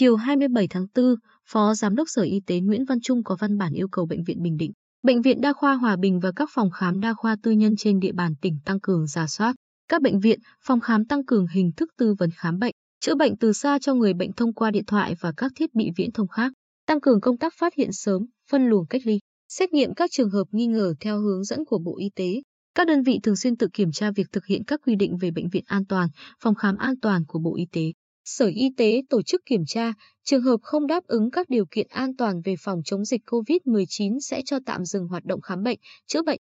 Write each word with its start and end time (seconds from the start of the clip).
Chiều 0.00 0.16
27 0.16 0.68
tháng 0.68 0.86
4, 0.94 1.14
Phó 1.46 1.74
Giám 1.74 1.94
đốc 1.94 2.08
Sở 2.08 2.22
Y 2.22 2.40
tế 2.46 2.60
Nguyễn 2.60 2.84
Văn 2.84 3.00
Trung 3.00 3.24
có 3.24 3.36
văn 3.40 3.58
bản 3.58 3.72
yêu 3.72 3.88
cầu 3.92 4.06
Bệnh 4.06 4.24
viện 4.24 4.42
Bình 4.42 4.56
Định, 4.56 4.72
Bệnh 5.02 5.22
viện 5.22 5.40
Đa 5.40 5.52
khoa 5.52 5.74
Hòa 5.74 5.96
Bình 5.96 6.20
và 6.20 6.32
các 6.36 6.48
phòng 6.52 6.70
khám 6.70 7.00
đa 7.00 7.14
khoa 7.14 7.36
tư 7.42 7.50
nhân 7.50 7.76
trên 7.76 8.00
địa 8.00 8.12
bàn 8.12 8.34
tỉnh 8.40 8.58
tăng 8.64 8.80
cường 8.80 9.06
giả 9.06 9.26
soát. 9.26 9.54
Các 9.88 10.02
bệnh 10.02 10.20
viện, 10.20 10.38
phòng 10.64 10.80
khám 10.80 11.04
tăng 11.04 11.24
cường 11.24 11.46
hình 11.46 11.70
thức 11.76 11.90
tư 11.96 12.14
vấn 12.18 12.30
khám 12.30 12.58
bệnh, 12.58 12.74
chữa 13.00 13.14
bệnh 13.14 13.36
từ 13.36 13.52
xa 13.52 13.78
cho 13.78 13.94
người 13.94 14.14
bệnh 14.14 14.32
thông 14.32 14.54
qua 14.54 14.70
điện 14.70 14.84
thoại 14.86 15.14
và 15.20 15.32
các 15.36 15.52
thiết 15.56 15.74
bị 15.74 15.90
viễn 15.96 16.12
thông 16.12 16.28
khác, 16.28 16.52
tăng 16.86 17.00
cường 17.00 17.20
công 17.20 17.38
tác 17.38 17.54
phát 17.58 17.74
hiện 17.74 17.92
sớm, 17.92 18.22
phân 18.50 18.66
luồng 18.66 18.86
cách 18.86 19.02
ly, 19.04 19.18
xét 19.48 19.72
nghiệm 19.72 19.94
các 19.94 20.10
trường 20.12 20.30
hợp 20.30 20.44
nghi 20.50 20.66
ngờ 20.66 20.94
theo 21.00 21.20
hướng 21.20 21.44
dẫn 21.44 21.64
của 21.64 21.78
Bộ 21.78 21.98
Y 21.98 22.10
tế. 22.14 22.42
Các 22.74 22.86
đơn 22.86 23.02
vị 23.02 23.20
thường 23.22 23.36
xuyên 23.36 23.56
tự 23.56 23.68
kiểm 23.72 23.92
tra 23.92 24.10
việc 24.10 24.26
thực 24.32 24.46
hiện 24.46 24.64
các 24.64 24.80
quy 24.86 24.96
định 24.96 25.16
về 25.16 25.30
bệnh 25.30 25.48
viện 25.48 25.64
an 25.66 25.84
toàn, 25.86 26.08
phòng 26.42 26.54
khám 26.54 26.76
an 26.76 26.94
toàn 27.02 27.24
của 27.26 27.38
Bộ 27.38 27.56
Y 27.56 27.66
tế. 27.72 27.92
Sở 28.30 28.50
Y 28.54 28.70
tế 28.76 29.02
tổ 29.10 29.22
chức 29.22 29.40
kiểm 29.46 29.62
tra, 29.66 29.92
trường 30.24 30.42
hợp 30.42 30.56
không 30.62 30.86
đáp 30.86 31.04
ứng 31.06 31.30
các 31.30 31.48
điều 31.48 31.64
kiện 31.70 31.86
an 31.90 32.16
toàn 32.16 32.40
về 32.44 32.54
phòng 32.60 32.80
chống 32.84 33.04
dịch 33.04 33.20
COVID-19 33.26 34.18
sẽ 34.20 34.42
cho 34.44 34.58
tạm 34.66 34.84
dừng 34.84 35.06
hoạt 35.08 35.24
động 35.24 35.40
khám 35.40 35.62
bệnh, 35.62 35.78
chữa 36.06 36.22
bệnh. 36.22 36.40